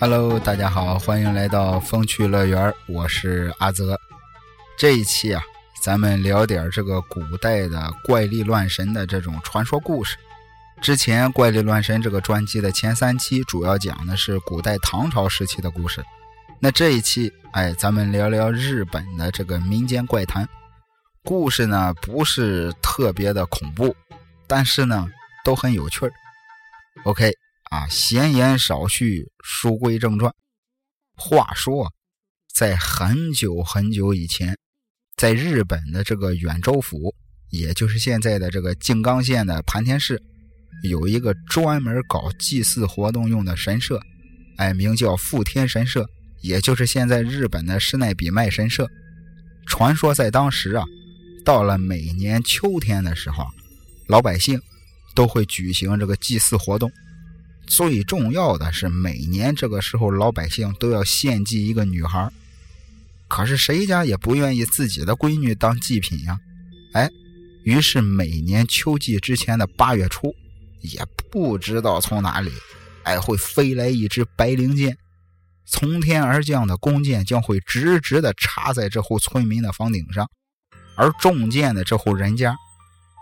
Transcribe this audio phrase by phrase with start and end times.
[0.00, 4.00] Hello，大家好，欢迎来到风趣乐园，我是阿泽。
[4.78, 5.42] 这一期啊，
[5.82, 10.16] 咱们聊点这个古代的怪力乱神的这种传说故事。
[10.80, 16.00] 之前怪力乱神这个专辑的前三期主要讲的是古代唐朝时期的故事。
[16.60, 20.48] 那这一期，哎，咱们聊聊日本的这个民间怪谈
[21.24, 23.96] 故事呢，不是特别的恐怖，
[24.46, 25.08] 但是呢，
[25.44, 26.12] 都很有趣儿。
[27.02, 27.32] OK。
[27.70, 30.34] 啊，闲言少叙，书归正传。
[31.14, 31.92] 话说，
[32.54, 34.56] 在很久很久以前，
[35.16, 37.14] 在日本的这个远州府，
[37.50, 40.22] 也就是现在的这个静冈县的盘田市，
[40.82, 44.00] 有一个专门搞祭祀活动用的神社，
[44.56, 46.06] 哎，名叫富天神社，
[46.40, 48.88] 也就是现在日本的施耐比麦神社。
[49.66, 50.86] 传说在当时啊，
[51.44, 53.46] 到了每年秋天的时候，
[54.06, 54.58] 老百姓
[55.14, 56.90] 都会举行这个祭祀活动。
[57.68, 62.30] 最重要的是，每年这个时候，老百姓都要献祭一个女孩。
[63.28, 66.40] 可是谁家也不愿意自己的闺女当祭品呀？
[66.94, 67.10] 哎，
[67.62, 70.34] 于是每年秋季之前的八月初，
[70.80, 72.50] 也不知道从哪里，
[73.02, 74.96] 哎，会飞来一支白灵箭，
[75.66, 80.26] 从天而降的弓箭将会直直的插在这户村民的房顶上，
[80.96, 82.56] 而中箭的这户人家，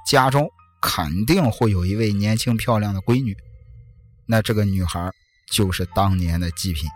[0.09, 0.49] 家中
[0.81, 3.37] 肯定会有一位年轻漂亮的闺女。
[4.27, 5.11] 那这个女孩
[5.51, 6.89] 就是当年的祭品。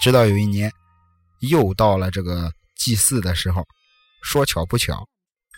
[0.00, 0.72] 直到有一年，
[1.40, 3.66] 又到了这个祭祀的时候，
[4.22, 5.06] 说巧不巧，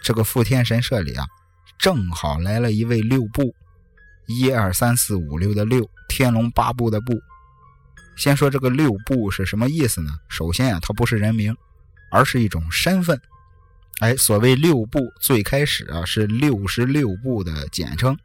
[0.02, 1.24] 这个富天神社里啊，
[1.78, 3.54] 正好来了一位六部，
[4.26, 7.20] 一二三四五六的六，天龙八部的部。
[8.16, 10.10] 先说这个六部是什么意思呢？
[10.28, 11.56] 首先啊，它不是人名，
[12.10, 13.20] 而是一种身份。
[14.00, 18.18] 哎，所谓六部，最开始啊是六十六部的简称。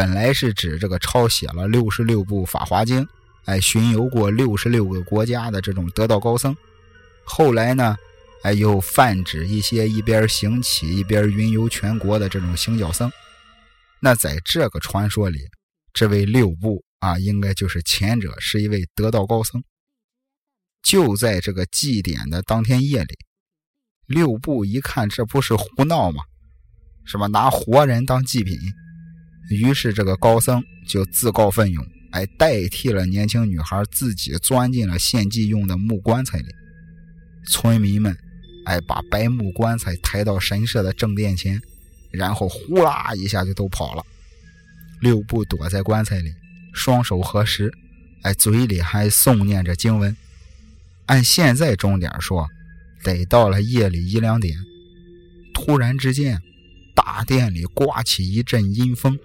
[0.00, 3.04] 本来是指这个抄写了六十六部《法华经》，
[3.44, 6.56] 哎，巡游过六十六个国家的这种得道高僧。
[7.22, 7.98] 后来呢，
[8.42, 13.12] 哎，又泛指一些一边行乞一边云游全国的这种行脚僧。
[14.00, 15.38] 那在这个传说里，
[15.92, 19.62] 这位六部啊，应该就是前者，是一位得道高僧。
[20.82, 23.18] 就在这个祭典的当天夜里，
[24.06, 26.22] 六部一看，这不是胡闹吗？
[27.04, 28.56] 什么拿活人当祭品？
[29.50, 36.46] 于是，这个高僧就自告奋勇，哎，代替了年轻女孩，自己钻进了献祭用的木棺材里。
[37.48, 38.16] 村民们，
[38.64, 41.60] 哎，把白木棺材抬到神社的正殿前，
[42.12, 44.04] 然后呼啦一下就都跑了。
[45.00, 46.32] 六部躲在棺材里，
[46.72, 47.72] 双手合十，
[48.22, 50.16] 哎，嘴里还诵念着经文。
[51.06, 52.48] 按现在钟点说，
[53.02, 54.56] 得到了夜里一两点。
[55.52, 56.40] 突然之间，
[56.94, 59.18] 大殿里刮起一阵阴风。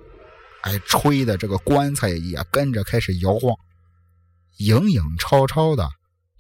[0.66, 3.56] 哎，吹的这个棺材也跟着开始摇晃，
[4.58, 5.88] 影影绰绰的，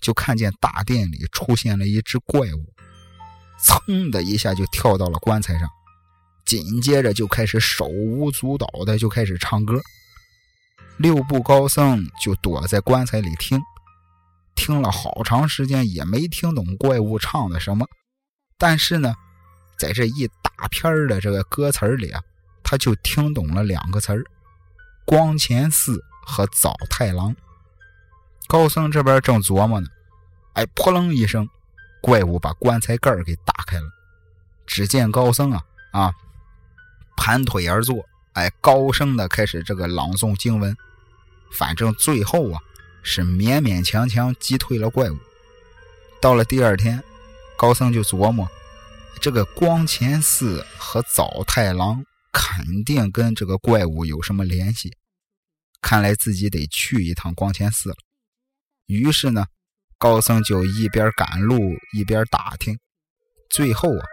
[0.01, 2.73] 就看见大殿里出现了一只怪物，
[3.59, 5.69] 噌的一下就跳到了棺材上，
[6.43, 9.79] 紧接着就开始手舞足蹈的就开始唱歌。
[10.97, 13.61] 六部高僧就躲在棺材里听，
[14.55, 17.85] 听了好长时间也没听懂怪物唱的什么，
[18.57, 19.13] 但是呢，
[19.77, 22.19] 在这一大片的这个歌词里啊。
[22.67, 24.23] 他就听懂了两个词儿：
[25.05, 27.35] 光前寺和早太郎。
[28.47, 29.87] 高僧这边正琢磨呢，
[30.53, 31.47] 哎，扑棱一声，
[32.01, 33.85] 怪物把棺材盖给打开了。
[34.65, 36.13] 只见高僧啊啊，
[37.15, 38.03] 盘腿而坐，
[38.33, 40.75] 哎，高声的开始这个朗诵经文。
[41.51, 42.59] 反正最后啊，
[43.03, 45.17] 是勉勉强强击退了怪物。
[46.19, 47.03] 到了第二天，
[47.55, 48.49] 高僧就琢磨，
[49.21, 52.03] 这个光前寺和早太郎。
[52.37, 54.91] 肯定跟这个怪物有什么联系，
[55.81, 57.95] 看来自己得去一趟光前寺了。
[58.87, 59.45] 于是呢，
[59.97, 61.57] 高僧就一边赶路
[61.93, 62.77] 一边打听，
[63.49, 64.05] 最后啊，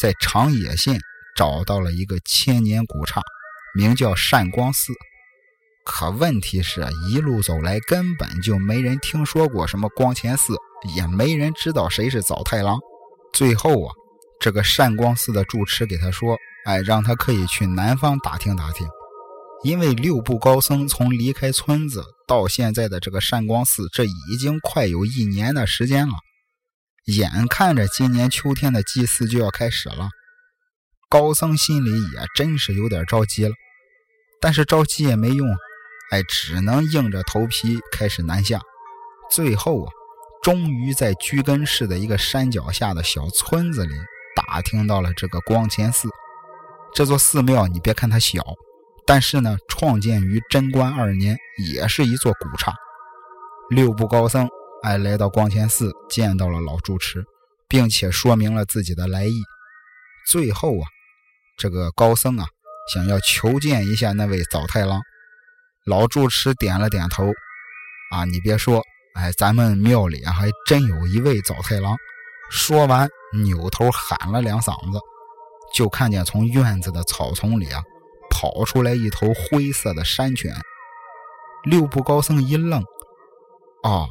[0.00, 0.98] 在长野县
[1.36, 3.22] 找到了一个千年古刹，
[3.76, 4.92] 名叫善光寺。
[5.84, 10.56] 可问题是，一路走来根本就没人听说过什么光前寺，
[10.96, 12.76] 也没人知道谁是早太郎。
[13.32, 13.94] 最后啊，
[14.40, 16.36] 这个善光寺的住持给他说。
[16.66, 18.86] 哎，让他可以去南方打听打听，
[19.62, 26.14] 因为六部高僧从离开村子到现在的这个善光寺，这已经快有一年的时间了。
[27.06, 30.10] 眼看着今年秋天的祭祀就要开始了，
[31.08, 33.54] 高僧心里也真是有点着急了。
[34.40, 35.48] 但是着急也没用，
[36.10, 38.60] 哎，只能硬着头皮开始南下。
[39.30, 39.92] 最后啊，
[40.42, 43.94] 终于在居根市的一个山脚下的小村子里
[44.36, 46.08] 打听到了这个光前寺。
[46.98, 48.42] 这座寺庙，你别看它小，
[49.06, 51.36] 但是呢，创建于贞观二年，
[51.72, 52.74] 也是一座古刹。
[53.70, 54.48] 六部高僧
[54.82, 57.24] 哎来到光前寺，见到了老住持，
[57.68, 59.32] 并且说明了自己的来意。
[60.28, 60.88] 最后啊，
[61.56, 62.48] 这个高僧啊
[62.92, 65.00] 想要求见一下那位早太郎，
[65.86, 67.30] 老住持点了点头。
[68.10, 68.82] 啊，你别说，
[69.14, 71.96] 哎，咱们庙里啊还真有一位早太郎。
[72.50, 73.08] 说完，
[73.44, 74.98] 扭头喊了两嗓子，
[75.78, 77.80] 就看见从院子的草丛里啊
[78.32, 80.52] 跑出来一头灰色的山犬。
[81.62, 82.82] 六部高僧一愣，
[83.84, 84.08] 哦，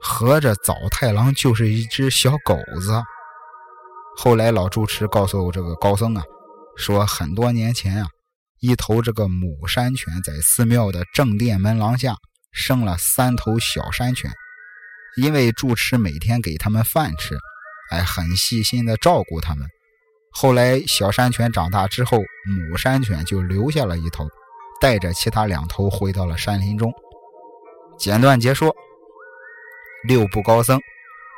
[0.00, 3.02] 合着早太郎就是一只小狗子。
[4.16, 6.24] 后来老住持告诉这个高僧啊，
[6.76, 8.08] 说很多年前啊，
[8.60, 12.14] 一头这个母山犬在寺庙的正殿门廊下
[12.52, 14.32] 生了三头小山犬，
[15.18, 17.36] 因为住持每天给他们饭吃。
[17.90, 19.68] 还很细心的照顾它们。
[20.34, 24.26] 后来小山犬长大之后，母山犬就留下了一头，
[24.80, 26.92] 带着其他两头回到了山林中。
[27.98, 28.74] 简短结说，
[30.08, 30.80] 六部高僧，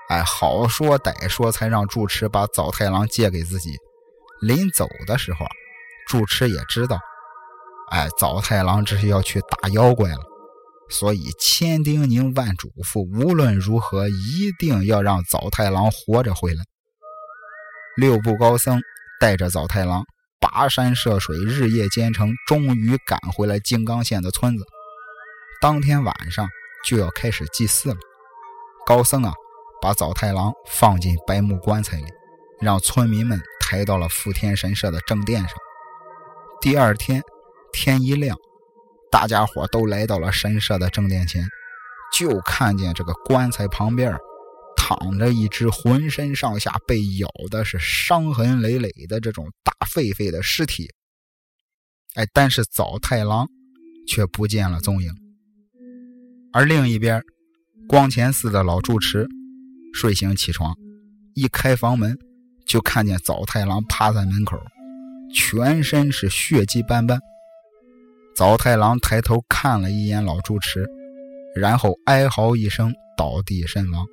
[0.08, 3.76] 哎，好说歹说，才让住持把早太郎借给自己。
[4.40, 5.44] 临走的时候，
[6.06, 6.98] 住持也知道，
[7.90, 10.20] 哎，早太郎这是要去打妖怪了。
[10.88, 16.62] 所以千叮咛万嘱咐，无论如何一定要让早太郎活着回来。
[17.96, 18.80] 六部高僧
[19.20, 20.04] 带着早太郎
[20.40, 24.64] 跋山涉水，日夜兼程，终于赶回了静冈县的村子。
[25.60, 26.48] 当天晚上
[26.84, 27.96] 就要开始祭祀了。
[28.86, 29.32] 高僧啊，
[29.80, 32.06] 把早太郎放进白木棺材里，
[32.60, 35.50] 让村民们抬到了富天神社的正殿上。
[36.60, 37.22] 第二天
[37.72, 38.36] 天一亮。
[39.10, 41.48] 大家伙都来到了神社的正殿前，
[42.18, 44.18] 就看见这个棺材旁边
[44.86, 50.86] 躺着一只浑身上下被咬的是伤痕累累的这种大狒狒的尸体。
[52.16, 53.48] 哎，但是早太郎
[54.06, 55.10] 却不见了踪影。
[56.52, 57.22] 而另一边，
[57.88, 59.26] 光前寺的老住持
[59.94, 60.76] 睡醒起床，
[61.34, 62.18] 一开房门
[62.66, 64.58] 就看见早太郎趴在门口，
[65.34, 67.18] 全身是血迹斑斑。
[68.36, 70.86] 早太郎抬头看了一眼老住持，
[71.56, 74.06] 然后哀嚎一声，倒地身亡。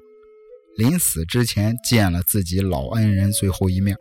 [0.82, 3.96] 临死之前见了自己老恩人最后一面。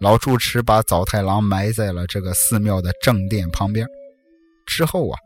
[0.00, 3.86] 老住持把早太郎埋在了这个寺庙的正殿旁边。
[4.66, 5.16] 之后啊，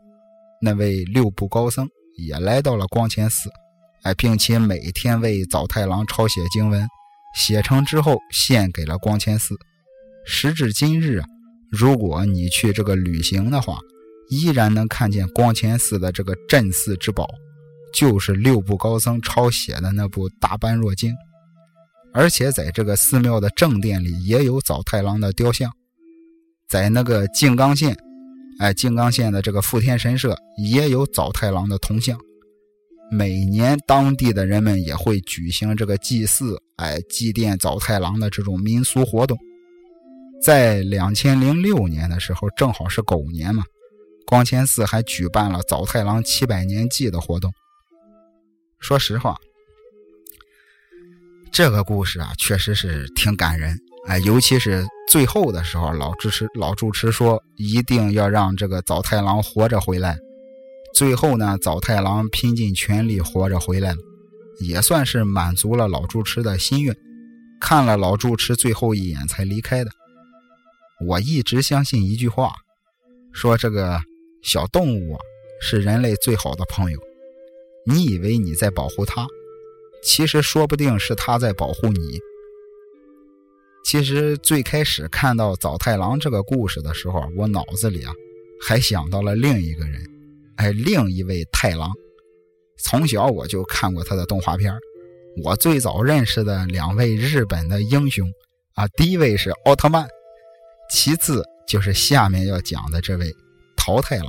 [0.61, 3.49] 那位六部高僧也来到了光前寺，
[4.03, 6.87] 哎，并且每天为早太郎抄写经文，
[7.35, 9.55] 写成之后献给了光前寺。
[10.27, 11.25] 时至今日啊。
[11.71, 13.79] 如果你去这个旅行的话，
[14.29, 17.27] 依然能看见光前寺的这个镇寺之宝，
[17.93, 21.11] 就是六部高僧抄写的那部《大般若经》，
[22.13, 25.71] 而且在这个寺庙的正殿里也有早太郎的雕像，
[26.67, 27.95] 在那个静冈县，
[28.59, 32.19] 哎，静冈县的这个富天神社也有早太郎的铜像，
[33.11, 39.37] 每年当地的人们也会举行这个祭祀，哎，祭奠早太郎的这种民俗活动。
[40.41, 43.63] 在两千零六年的时候，正好是狗年嘛，
[44.25, 47.53] 光前寺还举办了早太郎七百年祭的活动。
[48.83, 49.37] 说实话，
[51.53, 53.79] 这个故事啊，确实是挺感人。
[54.09, 60.19] 哎，尤其是最后的时候，老主持老主持说一定要让这个早太郎活着回来。
[60.93, 63.97] 最后呢，早太郎拼尽全力活着回来了，
[64.59, 66.93] 也算是满足了老主持的心愿。
[67.61, 69.91] 看了老主持最后一眼才离开的。
[71.07, 72.53] 我一直相信一句话，
[73.31, 74.01] 说这个
[74.41, 75.19] 小动物啊
[75.61, 76.99] 是人类最好的朋友。
[77.85, 79.27] 你以为你在保护他，
[80.01, 82.19] 其实说不定是他在保护你。
[83.83, 88.13] 其实最开始看到早太郎这个故事的时候，我脑子里啊
[88.65, 90.01] 还想到了另一个人，
[90.55, 91.91] 哎，另一位太郎。
[92.77, 94.73] 从小我就看过他的动画片
[95.43, 98.27] 我最早认识的两位日本的英雄
[98.75, 100.07] 啊，第一位是奥特曼。
[100.89, 103.33] 其次就是下面要讲的这位
[103.75, 104.27] 桃太郎。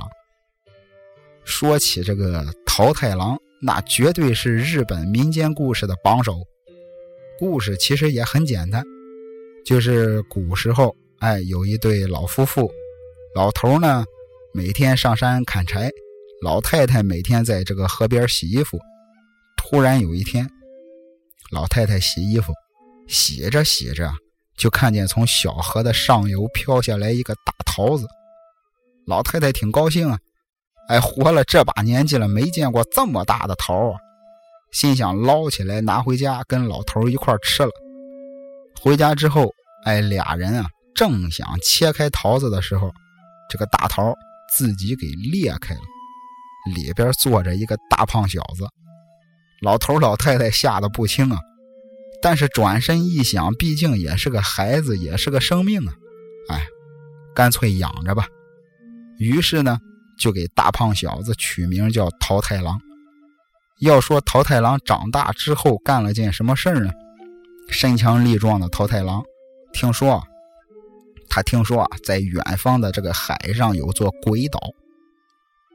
[1.43, 6.45] 说起这个桃太郎，那绝对是日本民间故事的榜首。
[7.39, 8.83] 故事其实也很简单，
[9.65, 12.71] 就是古时候，哎，有一对老夫妇，
[13.33, 14.05] 老头呢
[14.53, 15.89] 每天上山砍柴，
[16.41, 18.79] 老太太每天在这个河边洗衣服。
[19.57, 20.49] 突然有一天，
[21.51, 22.53] 老太太洗衣服，
[23.07, 24.11] 洗着洗着。
[24.57, 28.07] 就看见从小河的上游飘下来一个大桃子，
[29.05, 30.17] 老太太挺高兴啊，
[30.87, 33.97] 哎，活了这把年纪了，没见过这么大的桃啊，
[34.71, 37.71] 心想捞起来拿回家跟老头一块吃了。
[38.79, 39.49] 回家之后，
[39.83, 42.91] 哎，俩人啊正想切开桃子的时候，
[43.49, 44.13] 这个大桃
[44.55, 45.81] 自己给裂开了，
[46.75, 48.67] 里边坐着一个大胖小子。
[49.61, 51.39] 老头老太太吓得不轻啊，
[52.21, 55.93] 但是转身一想，毕竟也是个孩子，也是个生命啊，
[56.49, 56.67] 哎，
[57.33, 58.27] 干脆养着吧。
[59.17, 59.79] 于是呢，
[60.17, 62.79] 就给大胖小子取名叫桃太郎。
[63.81, 66.91] 要说桃太郎长大之后干了件什么事儿呢？
[67.67, 69.23] 身强力壮的桃太郎，
[69.73, 70.23] 听说
[71.27, 74.59] 他听说啊，在远方的这个海上有座鬼岛，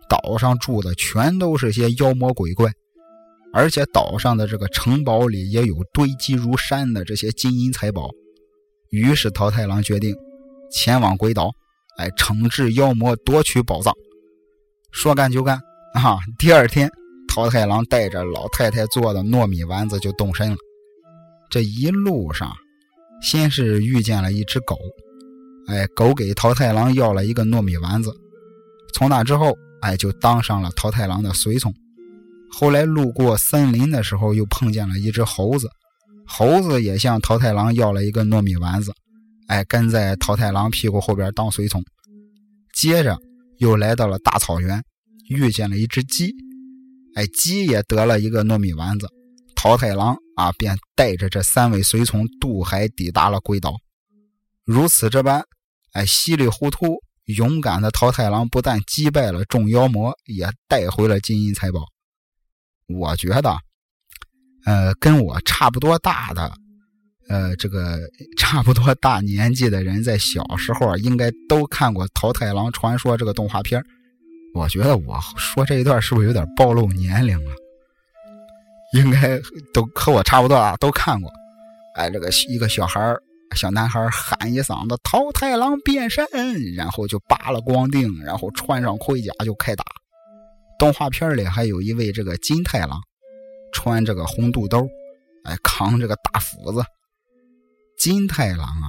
[0.09, 2.73] 岛上住的全都是些妖魔鬼怪，
[3.52, 8.09] 而且岛上的这个城堡里也有堆积如山的这些金银财宝。
[8.90, 10.16] 于是桃太郎决定
[10.73, 11.52] 前往鬼岛，
[11.99, 13.92] 来惩治妖魔，夺取宝藏。
[14.92, 15.61] 说干就干
[15.94, 16.18] 啊！
[16.38, 16.90] 第二天。
[17.32, 20.56] 桃太郎带着老太太做的糯米丸子就动身了。
[21.49, 22.52] 这一路上，
[23.23, 24.76] 先是遇见了一只狗，
[25.68, 28.12] 哎，狗给桃太郎要了一个糯米丸子。
[28.92, 31.73] 从那之后，哎，就当上了桃太郎的随从。
[32.50, 35.70] 后来路过森林的时候，又碰见了一只猴子，
[36.26, 38.92] 猴子也向桃太郎要了一个糯米丸子，
[39.47, 41.80] 哎，跟在桃太郎屁股后边当随从。
[42.75, 43.16] 接着
[43.61, 44.83] 又来到了大草原，
[45.29, 46.35] 遇见了一只鸡。
[47.14, 49.07] 哎，鸡也得了一个糯米丸子，
[49.55, 53.76] 桃太郎啊，便带着这三位随从渡海抵达了鬼岛。
[54.64, 55.45] 如此这般，
[55.93, 61.85] 哎，稀里糊涂勇敢的桃太郎不但击败了众妖魔，也带回了金银财宝。
[62.87, 63.59] 我觉得，
[64.64, 66.50] 呃，跟我差不多大的，
[67.30, 67.96] 呃，这个
[68.37, 73.80] 差不多大年纪的人，在小时候应该都看过《桃太郎传说》这个动画片
[74.52, 77.52] 我觉得我说这一段是不是有点暴露年龄了？
[78.94, 79.38] 应该
[79.72, 81.30] 都和我差不多啊，都看过。
[81.94, 83.14] 哎，这个一个小孩
[83.54, 86.26] 小男孩喊一嗓子“桃太郎变身”，
[86.75, 89.84] 然后就拔了光腚，然后穿上盔甲就开打。
[90.80, 93.00] 动画片里还有一位这个金太郎，
[93.72, 94.88] 穿这个红肚兜，
[95.44, 96.82] 哎，扛这个大斧子。
[98.00, 98.88] 金太郎啊，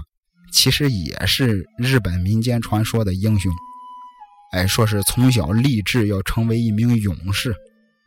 [0.54, 3.52] 其实也是日本民间传说的英雄。
[4.54, 7.54] 哎，说是从小立志要成为一名勇士，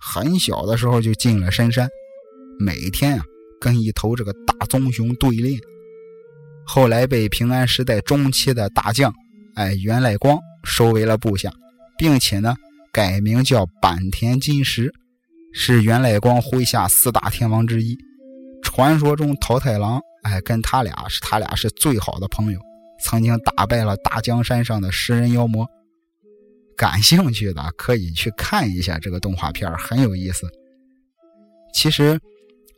[0.00, 1.86] 很小的时候就进了深山，
[2.58, 3.24] 每天啊
[3.60, 5.60] 跟一头这个大棕熊对练。
[6.64, 9.12] 后来被平安时代中期的大将
[9.56, 11.52] 哎源赖光收为了部下，
[11.98, 12.56] 并且呢
[12.90, 14.90] 改名叫坂田金时，
[15.52, 17.94] 是源赖光麾下四大天王之一。
[18.62, 22.60] 传说中桃太郎哎跟他俩是他俩是最好的朋友，
[23.00, 25.66] 曾经打败了大江山上的食人妖魔。
[26.76, 30.50] 感兴趣的可以去看一下这个动画片，很有意思。
[31.72, 32.18] 其实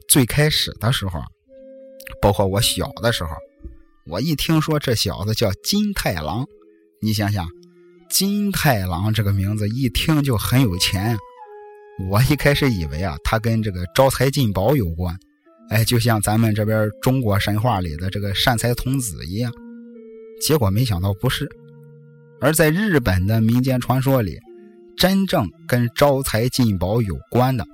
[0.07, 1.21] 最开始的时候，
[2.21, 3.31] 包括我小的时候，
[4.07, 6.45] 我一听说这小子叫金太郎，
[7.01, 7.49] 你想想，
[8.11, 11.17] 金太郎这个名字一听就很有钱。
[12.11, 15.19] 我一开始以为啊，他跟这个招财进宝有关，
[15.71, 19.53] 哎，就像咱们这边中国神话里的这个善财童子一样。
[20.41, 21.49] 结果没想到不是。
[22.41, 24.39] 而在日本的民间传说里，
[24.97, 27.65] 真正跟招财进宝有关的，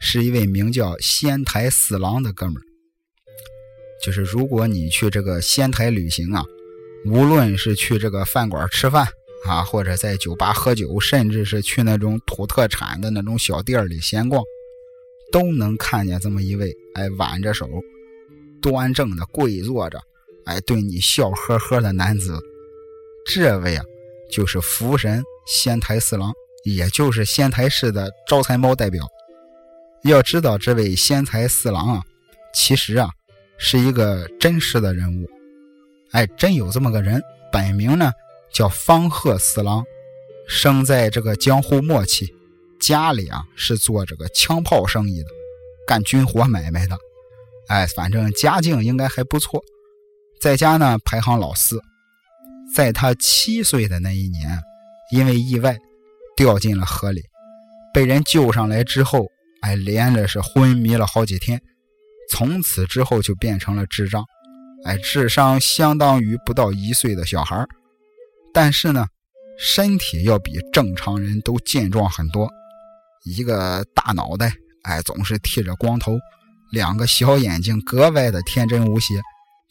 [0.00, 2.62] 是一位名叫仙台四郎的哥们儿。
[4.02, 6.44] 就是如果你去这个仙台旅行啊，
[7.06, 9.06] 无论是去这个饭馆吃饭
[9.46, 14.42] 啊，或者在酒吧喝酒，甚至是去那种土特产的那种小店里闲逛，
[15.32, 17.68] 都能看见这么一位哎挽着手、
[18.60, 20.00] 端正的跪坐着，
[20.44, 22.38] 哎对你笑呵呵的男子。
[23.26, 23.84] 这位啊。
[24.28, 26.32] 就是福神仙台四郎，
[26.64, 29.06] 也就是仙台市的招财猫代表。
[30.02, 32.02] 要知道，这位仙台四郎啊，
[32.52, 33.08] 其实啊
[33.56, 35.30] 是一个真实的人物。
[36.10, 38.10] 哎，真有这么个人，本名呢
[38.52, 39.84] 叫方鹤四郎，
[40.48, 42.34] 生在这个江户末期，
[42.86, 45.28] 家里啊是做这个枪炮生意的，
[45.88, 46.96] 干军火买卖的。
[47.66, 49.60] 哎，反正家境应该还不错，
[50.40, 51.82] 在家呢排行老四。
[52.72, 54.60] 在他七岁的那一年，
[55.10, 55.76] 因为意外
[56.36, 57.24] 掉进了河里，
[57.92, 59.26] 被人救上来之后，
[59.62, 61.60] 哎，连着是昏迷了好几天，
[62.30, 64.24] 从此之后就变成了智障，
[64.84, 67.66] 哎，智商相当于不到一岁的小孩
[68.54, 69.06] 但是呢，
[69.58, 72.48] 身体要比正常人都健壮很多，
[73.26, 74.54] 一个大脑袋，
[74.84, 76.16] 哎，总是剃着光头，
[76.70, 79.20] 两个小眼睛格外的天真无邪。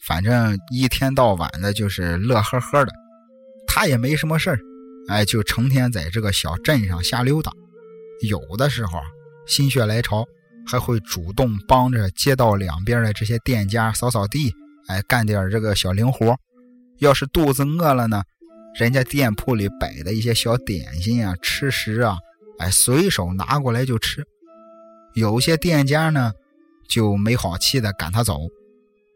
[0.06, 2.92] 反正一天到晚的就是乐呵呵的，
[3.66, 4.58] 他也没什么事儿，
[5.08, 7.50] 哎，就成天在这个小镇上瞎溜达。
[8.28, 9.00] 有的时候
[9.46, 10.24] 心血来潮，
[10.66, 14.52] 还会主动帮着街道两边的这些店家扫扫地，
[14.86, 16.36] 哎，干点这个小零活。
[16.98, 18.22] 要是肚子饿了呢，
[18.78, 22.16] 人家店铺里摆的一些小点心啊、吃食啊，
[22.58, 24.26] 哎，随手拿过来就吃。
[25.14, 26.32] 有些店家呢
[26.88, 28.38] 就没好气的赶他走，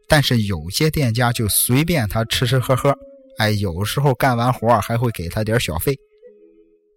[0.07, 2.95] 但是有些店家就随便他吃吃喝喝，
[3.37, 5.97] 哎，有时候干完活还会给他点小费。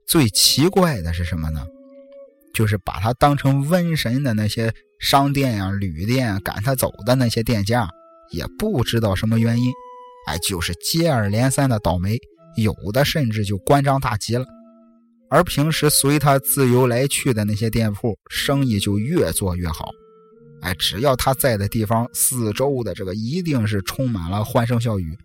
[0.06, 1.66] 最奇怪的是什么呢？
[2.54, 7.88] 就是把他当成瘟神的那些商店呀、旅店赶他走的那些店家，
[8.30, 9.72] 也不知道什么原因，
[10.26, 12.16] 哎，就是接二连三的倒霉，
[12.56, 14.44] 有的甚至就关张大吉了。
[15.30, 19.90] 而平时随他自由来去的那些店铺，生意就越做越好。
[20.60, 25.18] 哎，只要他在的地方，四周的这个一定是充满了欢声笑语，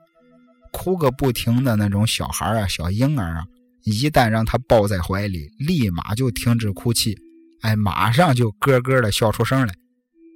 [0.71, 3.43] 哭个不停的那种小孩啊、小婴儿啊，
[3.83, 7.15] 一旦让他抱在怀里，立马就停止哭泣，
[7.61, 9.73] 哎，马上就咯咯的笑出声来。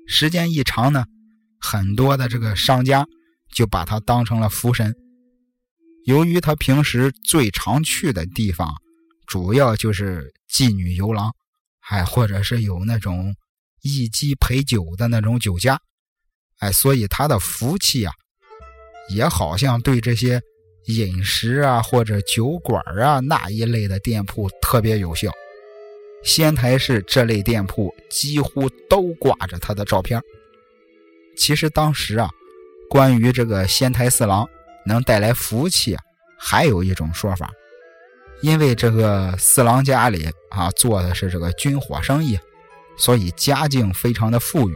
[0.05, 1.05] 时间一长呢，
[1.59, 3.07] 很多的这个商家
[3.51, 4.93] 就把他当成了福神。
[6.05, 8.75] 由于他平时最常去的地方。
[9.27, 11.33] 主要就是妓女游廊，
[11.79, 13.35] 还或者是有那种
[13.81, 15.79] 一鸡陪酒的那种酒家，
[16.59, 18.13] 哎，所以他的福气啊，
[19.09, 20.41] 也好像对这些
[20.87, 25.31] 饮食啊或者酒馆啊那一类的店铺特别有效。
[26.23, 30.21] 仙台市这类店铺几乎都挂着他的照片。
[31.35, 32.29] 其实当时啊，
[32.89, 34.47] 关于这个仙台四郎
[34.85, 36.01] 能带来福气啊，
[36.39, 37.51] 还有一种说法。
[38.43, 42.37] 因为这个四郎家里啊做的是这个军火生意，
[42.97, 44.75] 所以家境非常的富裕。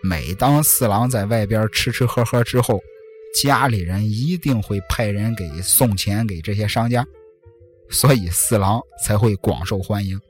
[0.00, 2.80] 每当四郎在外边吃吃喝喝之后，
[3.42, 7.04] 家里人一定会派人给送钱给这些商家，
[7.90, 10.20] 所以四郎才会广受欢迎。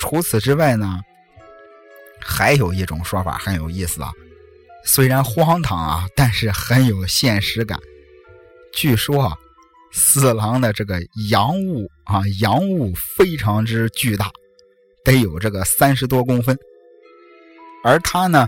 [0.00, 1.00] 除此之外呢，
[2.20, 4.10] 还有一种说法很有意思啊，
[4.84, 7.78] 虽然荒唐啊，但是很有现实感。
[8.72, 9.22] 据说。
[9.22, 9.38] 啊。
[9.98, 14.30] 四郎的这个阳物啊，阳物非常之巨大，
[15.02, 16.54] 得有这个三十多公分。
[17.82, 18.46] 而他呢，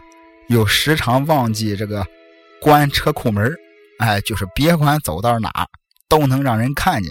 [0.50, 2.06] 又时常忘记这个
[2.60, 3.56] 关车库门
[3.98, 5.66] 哎，就是别管走到哪
[6.06, 7.10] 都能让人看见。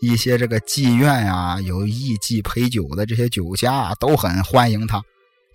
[0.00, 5.02] 一些这个妓院呀，有艺妓陪酒的这些酒家啊，都很欢迎他，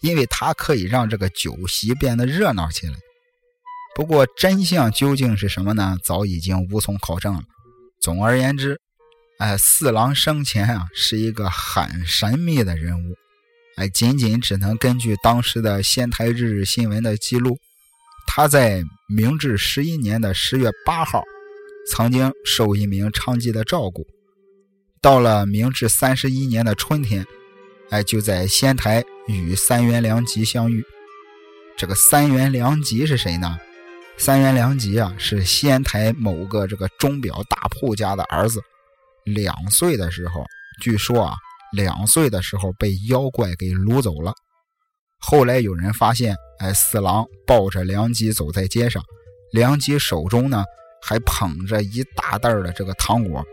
[0.01, 2.93] 因为他可以让这个酒席变得热闹起来。
[3.95, 5.97] 不过真相究竟是什么呢？
[6.03, 7.41] 早已经无从考证了。
[7.99, 8.79] 总而言之，
[9.39, 13.15] 哎，四郎生前啊是一个很神秘的人物，
[13.77, 17.57] 哎，仅仅只能根据当时的仙台日新闻的记录，
[18.27, 21.23] 他在明治十一年的十月八号，
[21.89, 24.05] 曾经受一名娼妓的照顾，
[25.01, 27.25] 到了明治三十一年的春天，
[27.89, 30.85] 哎，就在仙台与三元良吉相遇。
[31.77, 33.57] 这个三元良吉是谁呢？
[34.17, 38.61] 三元良吉啊，是仙台某个这个钟表大铺家的儿子。
[39.25, 40.45] 两岁的时候，
[40.81, 41.35] 据说啊，
[41.73, 44.33] 两岁的时候被妖怪给掳走了。
[45.19, 49.03] 后来有人发现，哎，四郎抱着良吉走在街上，
[49.51, 50.63] 良吉手中呢
[51.01, 53.43] 还捧着一大袋的这个糖果。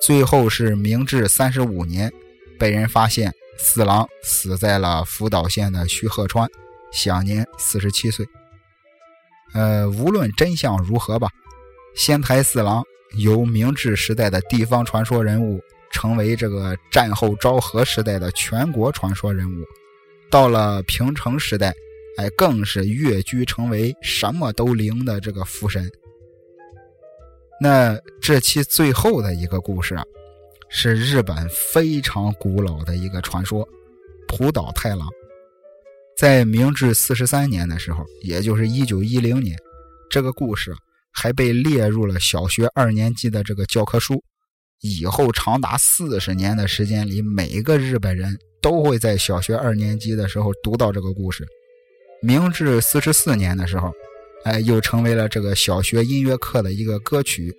[0.00, 2.12] 最后是明治三十五年，
[2.58, 6.48] 被人发现四郎死在了福岛县的须贺川，
[6.92, 8.26] 享年四十七岁。
[9.54, 11.28] 呃，无论真相如何吧，
[11.94, 12.82] 仙台四郎
[13.16, 15.60] 由明治时代的地方传说人物，
[15.90, 19.64] 成为这个战后昭和时代的全国传说人物。
[20.30, 21.74] 到了平成时代，
[22.16, 25.90] 哎，更是跃居成为什么都灵的这个福神。
[27.60, 30.04] 那这期最后的一个故事啊，
[30.70, 33.68] 是日本非常古老的一个传说——
[34.26, 35.06] 浦岛太郎。
[36.22, 39.58] 在明治四十三年的时候，也就是一九一零年，
[40.08, 40.72] 这个故事
[41.12, 44.22] 还被列入了小学二年级的这个教科书。
[44.82, 51.44] 以后长达四十年的时间里，每个日本人都会在小学二年级的时候读到这个故事。
[52.22, 53.92] 明治四十四年的时候，
[54.44, 57.52] 哎，又成为了这个小学音乐课的一个歌曲。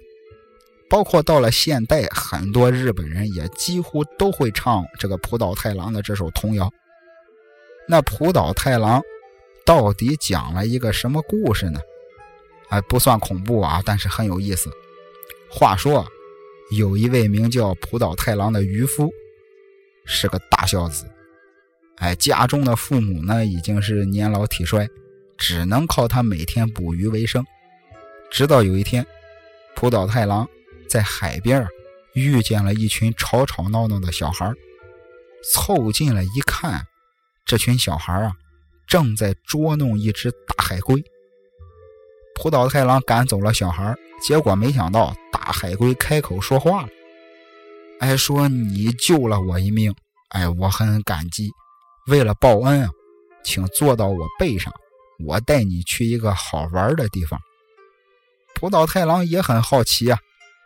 [0.89, 6.71] 包括到了现代，很多日本人也几乎都会唱这个浦岛太郎的这首童谣。
[7.87, 9.01] 那浦岛太郎
[9.65, 11.79] 到底讲了一个什么故事呢？
[12.69, 14.71] 哎，不算恐怖啊，但是很有意思。
[15.49, 16.07] 话说，
[16.71, 19.11] 有一位名叫浦岛太郎的渔夫，
[20.05, 21.05] 是个大孝子。
[21.97, 24.89] 哎，家中的父母呢已经是年老体衰，
[25.37, 27.45] 只能靠他每天捕鱼为生。
[28.31, 29.05] 直到有一天，
[29.75, 30.47] 浦岛太郎
[30.89, 31.67] 在海边
[32.13, 34.51] 遇见了一群吵吵闹闹的小孩，
[35.43, 36.83] 凑近了一看。
[37.45, 38.33] 这群小孩啊，
[38.87, 41.03] 正在捉弄一只大海龟。
[42.35, 46.89] 浦岛太郎赶走了小孩，结果没想到大海龟开口说话了
[47.99, 49.93] ：“哎，说你救了我一命，
[50.29, 51.51] 哎，我很感激。
[52.07, 52.89] 为了报恩啊，
[53.43, 54.73] 请坐到我背上，
[55.25, 57.39] 我带你去一个好玩的地方。
[58.55, 60.17] 浦岛太郎也很好奇啊，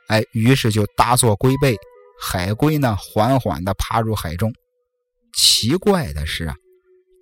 [0.07, 1.75] 哎，于是就搭坐龟背，
[2.19, 4.53] 海龟呢缓缓地爬入海中。
[5.33, 6.55] 奇怪的是啊，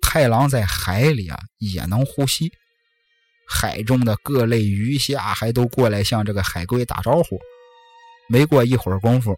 [0.08, 2.52] 太郎在海里啊也能呼吸。
[3.48, 7.40] 海中的各类鱼虾还都过来向这个海龟打招呼。
[8.28, 9.36] 没过一会儿功夫，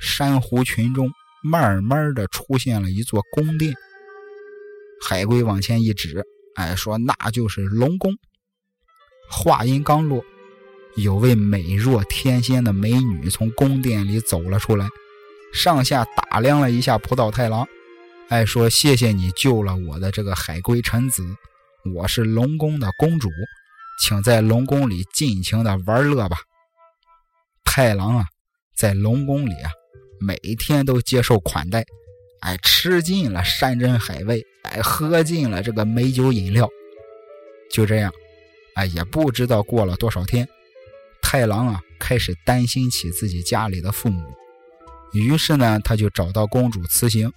[0.00, 1.08] 珊瑚群中
[1.44, 3.72] 慢慢的出现了一座宫殿。
[5.06, 6.24] 海龟往前一指，
[6.56, 8.12] 哎，说那就是龙宫。
[9.30, 10.24] 话音刚落，
[10.96, 14.88] 有位美若天仙的美女从宫殿里走了出来，
[15.52, 17.66] 上下打量了一下葡萄太郎，
[18.30, 21.26] 哎，说谢谢你救了我的这个海龟臣子。
[21.96, 23.28] 我是龙宫的公主，
[24.00, 26.36] 请在龙宫里尽情的玩乐吧。
[27.64, 28.24] 太郎啊，
[28.76, 29.70] 在龙宫里啊，
[30.20, 31.84] 每天都接受款待，
[32.42, 36.68] 哎，吃尽了山珍海味，哎，喝尽了这个美酒饮料。
[37.72, 38.12] 就这样，
[38.76, 40.48] 哎，也不知道过了多少天，
[41.20, 44.22] 太郎啊，开始担心起自己家里的父母，
[45.14, 47.32] 于是呢，他就找到公主辞行，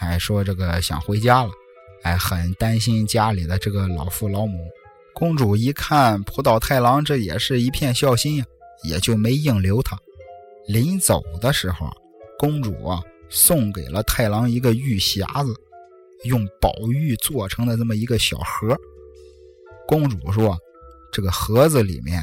[0.00, 1.50] 哎，说这个想回家了。
[2.02, 4.58] 哎，很担心家里的这个老父老母。
[5.14, 8.44] 公主一看浦岛太郎，这也是一片孝心呀，
[8.82, 9.98] 也就没硬留他。
[10.66, 11.90] 临走的时候，
[12.38, 15.54] 公主啊送给了太郎一个玉匣子，
[16.24, 18.74] 用宝玉做成的这么一个小盒。
[19.86, 20.56] 公主说
[21.12, 22.22] ：“这个盒子里面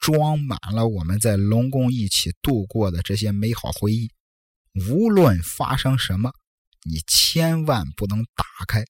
[0.00, 4.10] 装满了我们在龙宫一起度过的这些美好回忆，
[4.90, 6.32] 无论发生什么，
[6.88, 8.84] 你千万不能打开。”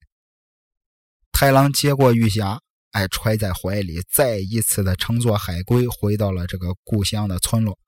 [1.33, 2.59] 太郎接过玉匣，
[2.93, 7.79] 哎，揣在怀里，再一次的乘坐海龟回到了这个故乡的村落。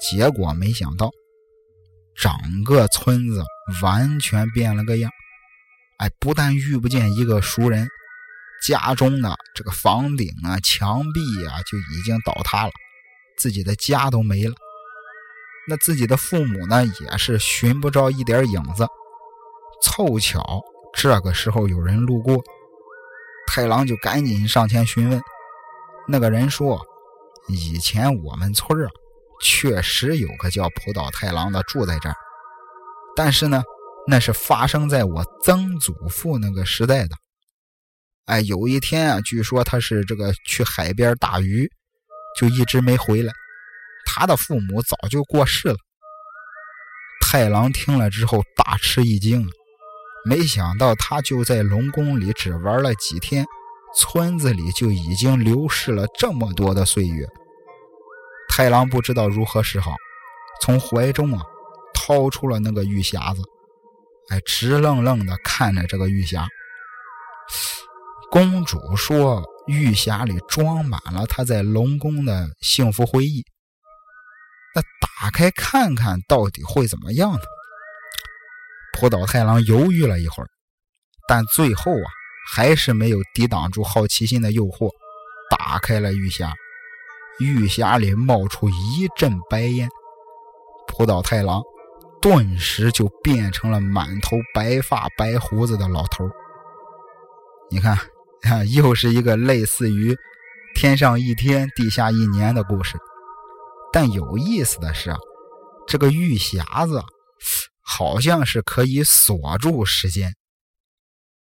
[0.00, 1.10] 结果没想到，
[2.16, 2.32] 整
[2.64, 3.42] 个村子
[3.82, 5.10] 完全变了个样。
[5.98, 7.88] 哎，不但遇不见一个熟人，
[8.66, 12.72] 家中的这个房顶啊、墙壁啊就已经倒塌了，
[13.38, 14.54] 自己的家都没了。
[15.68, 18.84] 那自己的父母呢，也是寻不着一点影子。
[19.82, 20.62] 凑巧
[20.94, 22.42] 这个时候有人路过。
[23.46, 25.20] 太郎就赶紧上前询问，
[26.08, 26.80] 那个人说
[27.48, 28.88] ：“以前我们村啊，
[29.42, 32.14] 确实有个叫浦岛太郎的住在这儿，
[33.14, 33.62] 但是呢，
[34.06, 37.16] 那是发生在我曾祖父那个时代的。
[38.26, 41.68] 哎，有一天啊，据说他是这个去海边打鱼，
[42.38, 43.32] 就一直没回来。
[44.06, 45.76] 他的父母早就过世了。”
[47.20, 49.46] 太郎听了之后大吃一惊。
[50.24, 53.44] 没想到他就在龙宫里只玩了几天，
[53.96, 57.26] 村子里就已经流逝了这么多的岁月。
[58.48, 59.94] 太郎不知道如何是好，
[60.60, 61.42] 从怀中啊
[61.92, 63.42] 掏出了那个玉匣子，
[64.28, 66.46] 哎，直愣愣地看着这个玉匣。
[68.30, 73.44] 公主说：“玉匣里装满了她在龙宫的幸福回忆，
[74.74, 77.40] 那打开看看到底会怎么样呢？”
[79.02, 80.46] 浦岛太郎犹豫了一会儿，
[81.26, 82.06] 但最后啊，
[82.52, 84.92] 还是没有抵挡住好奇心的诱惑，
[85.50, 86.52] 打开了玉匣。
[87.40, 89.88] 玉匣里冒出一阵白烟，
[90.86, 91.60] 浦岛太郎
[92.20, 96.30] 顿时就变成了满头白发白胡子的老头。
[97.72, 97.96] 你看，
[98.42, 100.16] 啊，又是一个类似于
[100.76, 102.96] “天上一天，地下一年”的故事。
[103.92, 105.18] 但有意思的是啊，
[105.88, 107.02] 这个玉匣子。
[107.82, 110.34] 好像是可以锁住时间，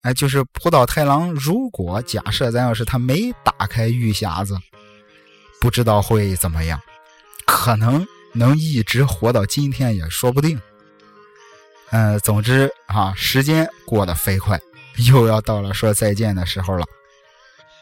[0.03, 1.33] 哎，就是浦岛太郎。
[1.33, 4.57] 如果假设咱要是他没打开玉匣子，
[5.61, 6.79] 不知道会怎么样，
[7.47, 10.61] 可能能一直活到今天也说不定。
[11.91, 14.61] 嗯，总之啊，时间过得飞快，
[15.09, 16.87] 又要到了说再见的时候了。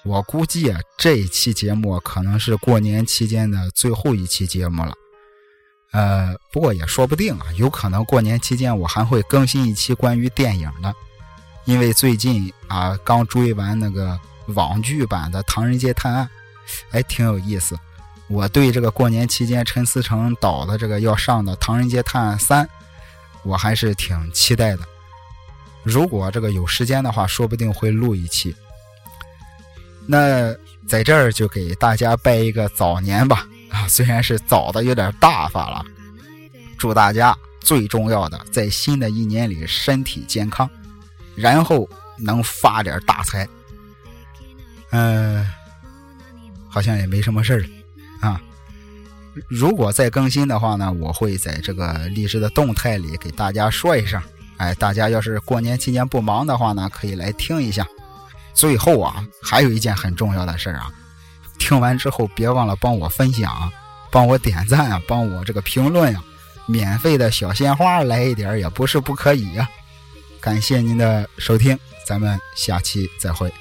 [0.04, 4.94] 我估计啊，这一期节目可能是过年期间的最后一期节目了。
[5.96, 10.94] 呃，不过也说不定啊，有可能过年期间我还会更新一期关于电影的，
[11.64, 16.28] 因为最近啊刚追完那个网剧版的《唐人街探案》，
[16.90, 17.78] 哎，挺有意思。
[18.28, 22.66] 我对这个过年期间陈思诚导的这个要上的《唐人街探案三》，
[23.42, 24.80] 我还是挺期待的。
[25.82, 28.54] 如果这个有时间的话，说不定会录一期。
[30.04, 30.54] 那
[30.86, 33.48] 在这儿就给大家拜一个早年吧。
[33.70, 35.84] 啊，虽然是早的有点大发了，
[36.78, 40.68] 祝大家最重要的在新的一年里身体健康，
[41.34, 43.48] 然后能发点大财。
[44.90, 45.46] 嗯，
[46.68, 48.40] 好像也没什么事儿啊。
[49.48, 54.22] 如果再更新的话呢，我会在这个励志的动态里给大家说一声
[54.56, 57.86] 哎，大家要是过年期间不忙的话呢，可以来听一下。
[58.54, 60.90] 最后啊，还有一件很重要的事儿啊，
[61.58, 63.70] 听完之后别忘了帮我分享，
[64.10, 66.22] 帮我点赞，帮我这个评论呀，
[66.66, 69.68] 免费的小鲜花来一点也不是不可以呀。
[70.40, 73.52] 感谢您的收听，咱们下期再会。